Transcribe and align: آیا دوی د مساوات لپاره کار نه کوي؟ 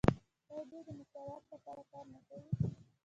آیا 0.49 0.63
دوی 0.69 0.81
د 0.87 0.89
مساوات 0.99 1.43
لپاره 1.53 1.83
کار 1.91 2.05
نه 2.13 2.19
کوي؟ 2.27 2.49